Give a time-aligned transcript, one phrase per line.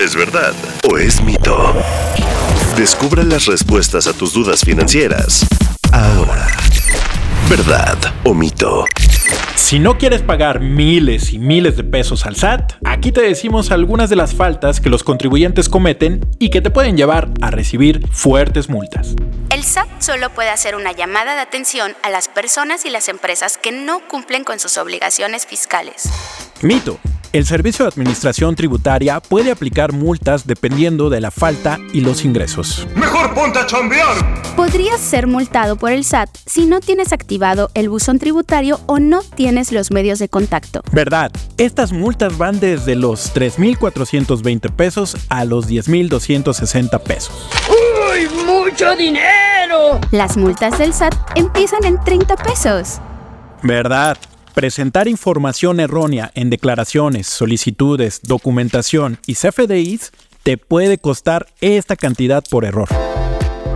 [0.00, 0.52] ¿Es verdad
[0.90, 1.74] o es mito?
[2.76, 5.46] Descubra las respuestas a tus dudas financieras.
[5.90, 6.46] Ahora.
[7.48, 8.84] ¿Verdad o mito?
[9.54, 14.10] Si no quieres pagar miles y miles de pesos al SAT, aquí te decimos algunas
[14.10, 18.68] de las faltas que los contribuyentes cometen y que te pueden llevar a recibir fuertes
[18.68, 19.14] multas.
[19.48, 23.56] El SAT solo puede hacer una llamada de atención a las personas y las empresas
[23.56, 26.10] que no cumplen con sus obligaciones fiscales.
[26.60, 27.00] Mito.
[27.32, 32.86] El Servicio de Administración Tributaria puede aplicar multas dependiendo de la falta y los ingresos.
[32.94, 34.16] ¡Mejor ponte a chambear!
[34.56, 39.22] Podrías ser multado por el SAT si no tienes activado el buzón tributario o no
[39.22, 40.82] tienes los medios de contacto.
[40.92, 41.30] ¿Verdad?
[41.58, 47.48] Estas multas van desde los 3.420 pesos a los 10.260 pesos.
[47.68, 50.00] ¡Uy, mucho dinero!
[50.10, 53.00] Las multas del SAT empiezan en 30 pesos.
[53.62, 54.16] ¿Verdad?
[54.56, 62.64] Presentar información errónea en declaraciones, solicitudes, documentación y CFDIs te puede costar esta cantidad por
[62.64, 62.88] error.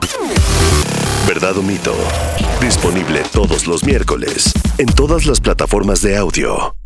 [1.26, 1.94] ¿Verdad o mito?
[2.60, 6.77] Disponible todos los miércoles en todas las plataformas de audio.